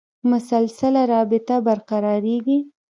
[0.31, 2.57] مسلسله رابطه برقرارېږي.